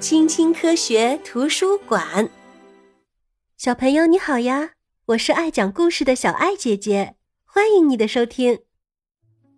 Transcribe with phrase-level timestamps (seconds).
[0.00, 2.30] 青青科学图书馆，
[3.56, 4.70] 小朋友你好呀！
[5.06, 8.60] 我是爱讲故事的小爱姐姐，欢迎你的收听。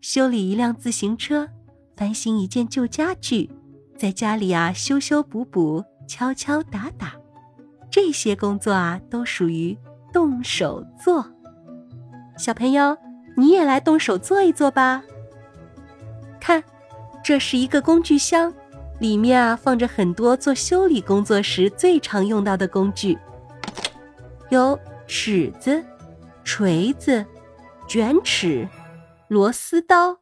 [0.00, 1.46] 修理一辆自行车，
[1.95, 3.50] 翻新一件旧家具，
[3.98, 7.14] 在家里啊修修补补、敲敲打打，
[7.90, 9.76] 这些工作啊都属于
[10.10, 11.30] 动手做。
[12.38, 12.96] 小朋友，
[13.36, 15.02] 你也来动手做一做吧。
[16.41, 16.64] 看，
[17.22, 18.54] 这是一个工具箱。
[19.01, 23.18] 里面啊放着很多做修理工作时最常用到的工具，
[24.50, 25.82] 有尺子、
[26.45, 27.24] 锤子、
[27.88, 28.68] 卷尺、
[29.26, 30.16] 螺丝刀、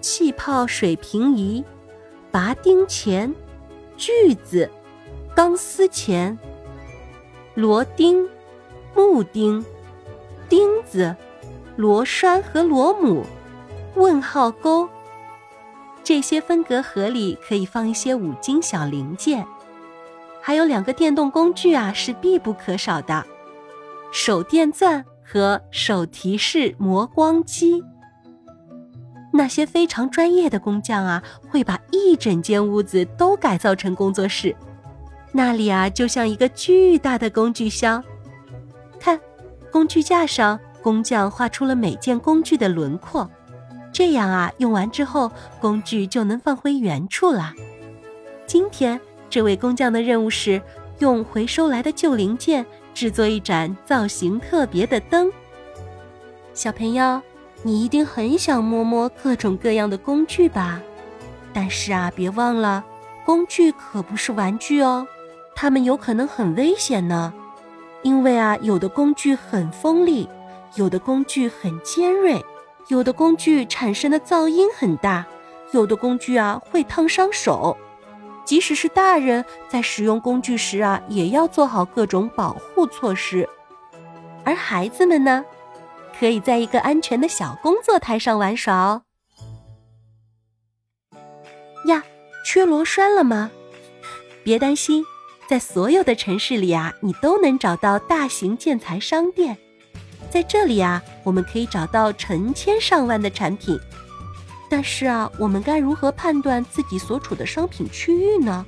[0.00, 1.64] 气泡水平仪、
[2.30, 3.34] 拔钉钳、
[3.96, 4.70] 锯子、
[5.34, 6.38] 钢丝钳、
[7.54, 8.28] 螺钉、
[8.94, 9.64] 木钉、
[10.48, 11.16] 钉子、
[11.74, 13.24] 螺栓和螺母、
[13.96, 14.88] 问号钩。
[16.06, 19.44] 这些分隔盒里可以放一些五金小零件，
[20.40, 23.26] 还有两个电动工具啊，是必不可少的：
[24.12, 27.82] 手电钻和手提式磨光机。
[29.32, 34.54] 那些非常专业的工匠啊，会把一整间屋子都改造成工作室，
[35.32, 38.00] 那里啊，就像一个巨大的工具箱。
[39.00, 39.20] 看，
[39.72, 43.28] 工具架上，工匠画出了每件工具的轮廓。
[43.96, 47.54] 这样啊，用完之后工具就能放回原处了。
[48.46, 50.60] 今天这位工匠的任务是
[50.98, 55.32] 用回收来的旧零件制作一盏造型特别的灯。
[56.52, 57.22] 小朋友，
[57.62, 60.78] 你一定很想摸摸各种各样的工具吧？
[61.54, 62.84] 但是啊，别忘了，
[63.24, 65.06] 工具可不是玩具哦，
[65.54, 67.32] 它们有可能很危险呢。
[68.02, 70.28] 因为啊，有的工具很锋利，
[70.74, 72.44] 有的工具很尖锐。
[72.88, 75.26] 有的工具产生的噪音很大，
[75.72, 77.76] 有的工具啊会烫伤手。
[78.44, 83.48] 即使是大人在使用工具时啊，也要做好各种保护措施。
[84.44, 85.44] 而孩子们呢，
[86.16, 89.02] 可以在一个安全的小工作台上玩耍哦。
[91.86, 92.04] 呀，
[92.44, 93.50] 缺螺栓了吗？
[94.44, 95.04] 别担心，
[95.48, 99.58] 在所有的城市里啊，你都能找到大型建材商店。
[100.30, 103.78] 在这里啊，我们可以找到成千上万的产品，
[104.68, 108.64] 但是啊，我们该如何判断自己所处的商品区域呢？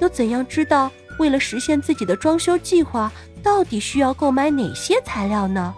[0.00, 3.10] 又怎样知道为了实现自己的装修计划，
[3.42, 5.74] 到底需要购买哪些材料呢？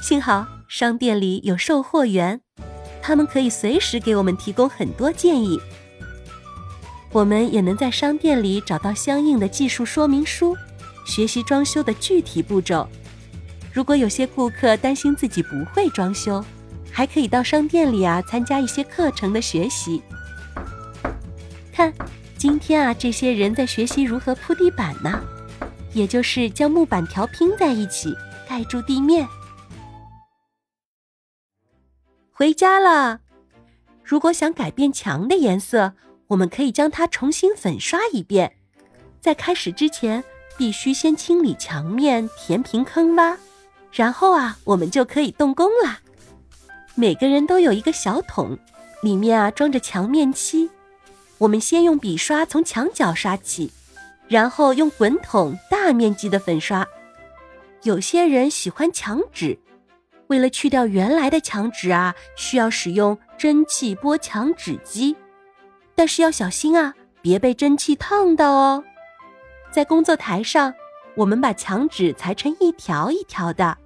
[0.00, 2.40] 幸好商店里有售货员，
[3.02, 5.60] 他们可以随时给我们提供很多建议。
[7.10, 10.56] 我们也能在商店里找到相应的技术说明书，
[11.04, 12.88] 学习装修的具体步骤。
[13.72, 16.44] 如果有些顾客担心自己不会装修，
[16.90, 20.02] 还可以到商店里啊参加一些课程的学习。
[21.72, 21.90] 看，
[22.36, 25.22] 今天啊这些人在学习如何铺地板呢，
[25.94, 28.14] 也就是将木板条拼在一起
[28.46, 29.26] 盖住地面。
[32.30, 33.20] 回家了。
[34.04, 35.94] 如果想改变墙的颜色，
[36.26, 38.56] 我们可以将它重新粉刷一遍。
[39.20, 40.22] 在开始之前，
[40.58, 43.36] 必须先清理墙面，填平坑洼。
[43.92, 46.00] 然后啊，我们就可以动工啦。
[46.94, 48.58] 每个人都有一个小桶，
[49.02, 50.70] 里面啊装着墙面漆。
[51.38, 53.70] 我们先用笔刷从墙角刷起，
[54.28, 56.86] 然后用滚筒大面积的粉刷。
[57.82, 59.58] 有些人喜欢墙纸，
[60.28, 65.16] 为了去掉原来的墙纸啊，需要使用蒸汽拨墙纸机，
[65.94, 68.84] 但是要小心啊，别被蒸汽烫到哦。
[69.70, 70.72] 在工作台上。
[71.14, 73.76] 我们把墙纸裁成一条一条的，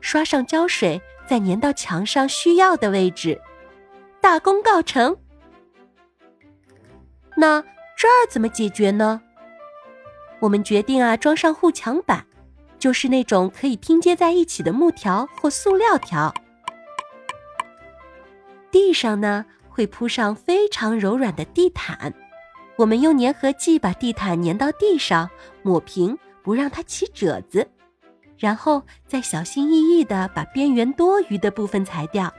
[0.00, 3.40] 刷上胶水，再粘到墙上需要的位置，
[4.20, 5.16] 大功告成。
[7.36, 7.62] 那
[7.96, 9.20] 这儿怎么解决呢？
[10.40, 12.26] 我们决定啊，装上护墙板，
[12.78, 16.34] 就是那种可以拼接在一起的木条或塑料条。
[18.70, 22.12] 地上呢，会铺上非常柔软的地毯。
[22.78, 25.28] 我们用粘合剂把地毯粘到地上，
[25.62, 27.68] 抹平，不让它起褶子，
[28.38, 32.32] 然后再小心翼翼地把边缘多余的部分裁掉。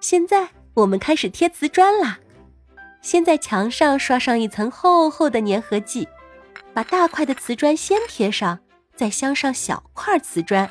[0.00, 2.18] 现在我们开始贴瓷砖啦。
[3.02, 6.08] 先在墙上刷上一层厚厚的粘合剂，
[6.72, 8.58] 把大块的瓷砖先贴上，
[8.96, 10.68] 再镶上小块瓷砖。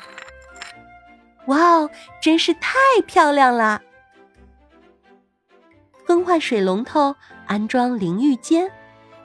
[1.46, 1.90] 哇哦，
[2.20, 2.76] 真是太
[3.06, 3.80] 漂亮了！
[6.06, 7.14] 更换水龙头，
[7.46, 8.70] 安装淋浴间，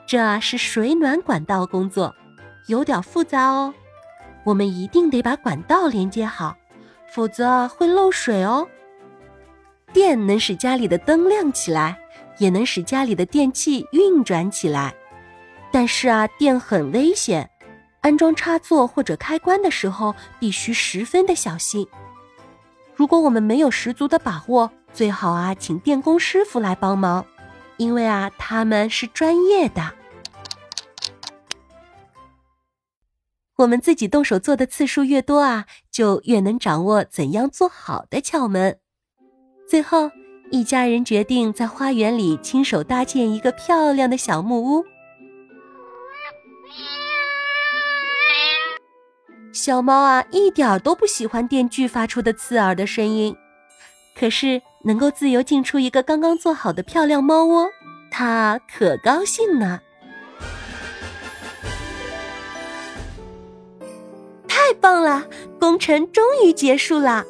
[0.06, 2.14] 这是水暖管道工作，
[2.66, 3.72] 有点复杂哦。
[4.44, 6.56] 我们一定得把管道连接好，
[7.12, 8.66] 否则会漏水哦。
[9.92, 11.98] 电能使家里的灯亮起来，
[12.38, 14.94] 也能使家里的电器运转起来。
[15.70, 17.50] 但是啊，电很危险，
[18.00, 21.86] 安装插座或者开关的时候必须十分的小心。
[22.94, 27.24] 如果我们没有十足的把握，最好啊，请电工师傅来帮忙，
[27.76, 29.94] 因为啊，他们是专业的。
[33.56, 38.78] 我们自己动手做的次数越多啊，就越能掌握怎样做好的窍门。
[39.68, 40.10] 最后，
[40.50, 44.84] 一家人决定在花园里亲手搭建一个漂亮的小木屋。
[49.52, 53.36] 小猫啊，一点都不喜欢电锯发出的刺耳的声音，
[54.18, 57.68] 可是能够自由进出一个刚刚做好的漂亮猫窝，
[58.10, 59.80] 它可高兴呢。
[64.48, 65.26] 太棒了，
[65.58, 67.24] 工程终于结束了！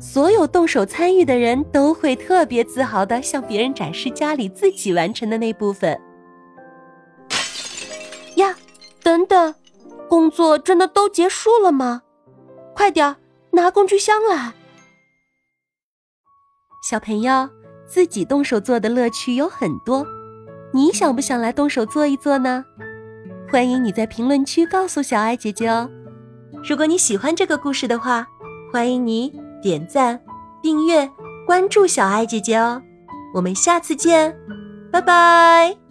[0.00, 6.00] 所有动手参与的人都会特别自豪的向别人展示家里自己完成的那部分。
[8.36, 8.56] 呀，
[9.02, 9.54] 等等，
[10.08, 12.02] 工作真的都结束了吗？
[12.74, 13.14] 快点
[13.52, 14.54] 拿工具箱来！
[16.82, 17.48] 小朋友，
[17.86, 20.04] 自己动手做的乐趣有很多，
[20.74, 22.64] 你想不想来动手做一做呢？
[23.52, 25.88] 欢迎你在评论区告诉小爱姐姐哦。
[26.68, 28.26] 如果你喜欢这个故事的话，
[28.72, 29.32] 欢迎你
[29.62, 30.20] 点赞、
[30.60, 31.08] 订阅、
[31.46, 32.82] 关注小爱姐姐哦。
[33.32, 34.36] 我们下次见，
[34.90, 35.81] 拜拜。